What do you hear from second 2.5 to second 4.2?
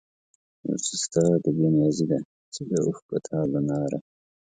څه د اوښکو تاو له ناره